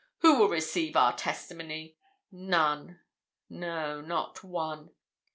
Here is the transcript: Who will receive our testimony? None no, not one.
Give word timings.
Who 0.21 0.39
will 0.39 0.49
receive 0.49 0.95
our 0.95 1.15
testimony? 1.15 1.95
None 2.31 3.01
no, 3.51 4.01
not 4.01 4.43
one. 4.43 4.89